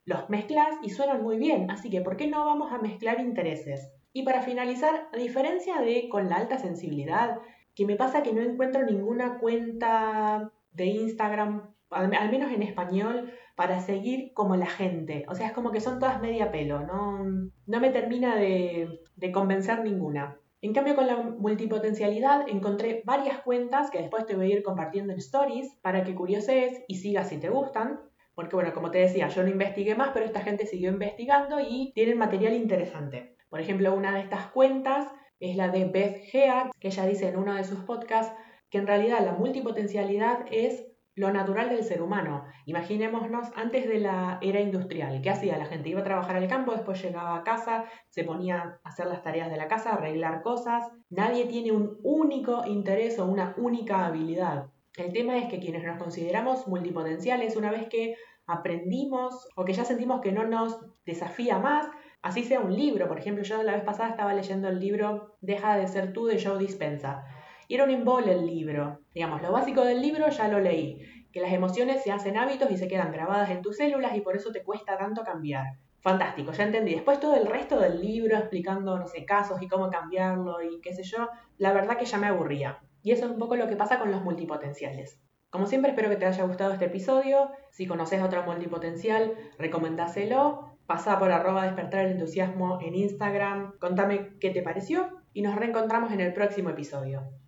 los 0.05 0.29
mezclas 0.29 0.75
y 0.83 0.91
suenan 0.91 1.23
muy 1.23 1.37
bien, 1.37 1.69
así 1.71 1.89
que 1.89 2.01
¿por 2.01 2.15
qué 2.15 2.27
no 2.27 2.45
vamos 2.45 2.71
a 2.71 2.77
mezclar 2.77 3.19
intereses? 3.19 3.91
Y 4.13 4.23
para 4.23 4.43
finalizar, 4.43 5.09
a 5.11 5.17
diferencia 5.17 5.81
de 5.81 6.07
con 6.09 6.29
la 6.29 6.37
alta 6.37 6.59
sensibilidad, 6.59 7.39
que 7.73 7.85
me 7.85 7.95
pasa 7.95 8.23
que 8.23 8.31
no 8.31 8.41
encuentro 8.41 8.85
ninguna 8.85 9.39
cuenta 9.39 10.51
de 10.71 10.85
Instagram, 10.85 11.73
al, 11.89 12.31
menos 12.31 12.51
en 12.51 12.61
español, 12.61 13.33
para 13.55 13.79
seguir 13.81 14.31
como 14.33 14.55
la 14.55 14.67
gente. 14.67 15.25
O 15.27 15.35
sea, 15.35 15.47
es 15.47 15.53
como 15.53 15.71
que 15.71 15.81
son 15.81 15.99
todas 15.99 16.21
media 16.21 16.51
pelo, 16.51 16.81
no, 16.81 17.25
no 17.65 17.79
me 17.79 17.89
termina 17.89 18.35
de 18.35 19.31
convencer 19.33 19.83
ninguna. 19.83 20.37
En 20.65 20.73
cambio, 20.73 20.95
con 20.95 21.05
la 21.05 21.17
multipotencialidad 21.17 22.49
encontré 22.49 23.03
varias 23.05 23.37
cuentas 23.41 23.91
que 23.91 23.99
después 23.99 24.25
te 24.25 24.35
voy 24.35 24.51
a 24.51 24.55
ir 24.55 24.63
compartiendo 24.63 25.13
en 25.13 25.19
stories 25.19 25.77
para 25.83 26.03
que 26.03 26.15
curioses 26.15 26.83
y 26.87 26.95
sigas 26.95 27.29
si 27.29 27.37
te 27.37 27.49
gustan. 27.49 27.99
Porque 28.33 28.55
bueno, 28.55 28.73
como 28.73 28.89
te 28.89 28.97
decía, 28.97 29.27
yo 29.27 29.43
no 29.43 29.49
investigué 29.49 29.93
más, 29.93 30.09
pero 30.11 30.25
esta 30.25 30.41
gente 30.41 30.65
siguió 30.65 30.89
investigando 30.89 31.59
y 31.59 31.91
tienen 31.93 32.17
material 32.17 32.55
interesante. 32.55 33.35
Por 33.47 33.59
ejemplo, 33.59 33.93
una 33.93 34.15
de 34.15 34.21
estas 34.21 34.47
cuentas 34.47 35.07
es 35.39 35.55
la 35.55 35.69
de 35.69 35.85
Beth 35.85 36.23
Gea, 36.31 36.71
que 36.79 36.87
ella 36.87 37.05
dice 37.05 37.27
en 37.27 37.37
uno 37.37 37.53
de 37.53 37.63
sus 37.63 37.81
podcasts 37.81 38.35
que 38.71 38.79
en 38.79 38.87
realidad 38.87 39.23
la 39.23 39.33
multipotencialidad 39.33 40.47
es 40.49 40.83
lo 41.15 41.31
natural 41.31 41.69
del 41.69 41.83
ser 41.83 42.01
humano. 42.01 42.43
Imaginémonos 42.65 43.47
antes 43.55 43.87
de 43.87 43.99
la 43.99 44.37
era 44.41 44.59
industrial. 44.59 45.21
¿Qué 45.21 45.29
hacía? 45.29 45.57
La 45.57 45.65
gente 45.65 45.89
iba 45.89 46.01
a 46.01 46.03
trabajar 46.03 46.35
al 46.35 46.47
campo, 46.47 46.73
después 46.73 47.01
llegaba 47.01 47.37
a 47.37 47.43
casa, 47.43 47.85
se 48.09 48.23
ponía 48.23 48.79
a 48.83 48.89
hacer 48.89 49.07
las 49.07 49.23
tareas 49.23 49.49
de 49.49 49.57
la 49.57 49.67
casa, 49.67 49.93
arreglar 49.93 50.41
cosas. 50.41 50.91
Nadie 51.09 51.45
tiene 51.45 51.71
un 51.71 51.97
único 52.03 52.65
interés 52.65 53.17
o 53.17 53.25
una 53.25 53.55
única 53.57 54.05
habilidad. 54.05 54.71
El 54.97 55.13
tema 55.13 55.37
es 55.37 55.49
que 55.49 55.59
quienes 55.59 55.83
nos 55.83 55.97
consideramos 55.97 56.67
multipotenciales, 56.67 57.55
una 57.55 57.71
vez 57.71 57.87
que 57.87 58.15
aprendimos 58.45 59.47
o 59.55 59.65
que 59.65 59.73
ya 59.73 59.85
sentimos 59.85 60.21
que 60.21 60.31
no 60.31 60.45
nos 60.45 60.79
desafía 61.05 61.59
más, 61.59 61.87
así 62.21 62.43
sea 62.43 62.59
un 62.59 62.75
libro. 62.75 63.07
Por 63.07 63.19
ejemplo, 63.19 63.43
yo 63.43 63.63
la 63.63 63.73
vez 63.73 63.83
pasada 63.83 64.09
estaba 64.09 64.33
leyendo 64.33 64.67
el 64.67 64.79
libro 64.79 65.37
Deja 65.39 65.77
de 65.77 65.87
ser 65.87 66.13
tú 66.13 66.25
de 66.25 66.43
Joe 66.43 66.59
Dispensa 66.59 67.25
era 67.73 67.83
un 67.83 67.89
embole 67.89 68.33
el 68.33 68.45
libro. 68.45 68.99
Digamos, 69.13 69.41
lo 69.41 69.51
básico 69.51 69.83
del 69.83 70.01
libro 70.01 70.29
ya 70.29 70.47
lo 70.47 70.59
leí, 70.59 71.01
que 71.31 71.41
las 71.41 71.51
emociones 71.51 72.03
se 72.03 72.11
hacen 72.11 72.37
hábitos 72.37 72.69
y 72.71 72.77
se 72.77 72.87
quedan 72.87 73.11
grabadas 73.11 73.49
en 73.49 73.61
tus 73.61 73.77
células 73.77 74.15
y 74.15 74.21
por 74.21 74.35
eso 74.35 74.51
te 74.51 74.63
cuesta 74.63 74.97
tanto 74.97 75.23
cambiar. 75.23 75.65
Fantástico, 76.01 76.51
ya 76.51 76.65
entendí. 76.65 76.93
Después 76.93 77.19
todo 77.19 77.35
el 77.35 77.47
resto 77.47 77.79
del 77.79 77.99
libro 77.99 78.37
explicando, 78.37 78.97
no 78.99 79.07
sé, 79.07 79.25
casos 79.25 79.61
y 79.61 79.67
cómo 79.67 79.89
cambiarlo 79.89 80.61
y 80.61 80.79
qué 80.79 80.93
sé 80.93 81.01
yo, 81.01 81.29
la 81.57 81.73
verdad 81.73 81.97
que 81.97 82.05
ya 82.05 82.19
me 82.19 82.27
aburría. 82.27 82.79
Y 83.01 83.11
eso 83.11 83.25
es 83.25 83.31
un 83.31 83.39
poco 83.39 83.55
lo 83.55 83.67
que 83.67 83.75
pasa 83.75 83.97
con 83.99 84.11
los 84.11 84.21
multipotenciales. 84.21 85.19
Como 85.49 85.65
siempre 85.67 85.91
espero 85.91 86.09
que 86.09 86.17
te 86.17 86.25
haya 86.25 86.43
gustado 86.43 86.73
este 86.73 86.85
episodio. 86.85 87.49
Si 87.71 87.87
conoces 87.87 88.21
a 88.21 88.25
otro 88.25 88.43
multipotencial, 88.43 89.33
recomendáselo. 89.57 90.77
Pasá 90.85 91.17
por 91.17 91.31
arroba 91.31 91.63
despertar 91.63 92.05
el 92.05 92.11
entusiasmo 92.11 92.79
en 92.81 92.93
Instagram. 92.93 93.77
Contame 93.79 94.37
qué 94.39 94.51
te 94.51 94.61
pareció 94.61 95.09
y 95.33 95.41
nos 95.41 95.55
reencontramos 95.55 96.11
en 96.11 96.19
el 96.19 96.33
próximo 96.33 96.69
episodio. 96.69 97.23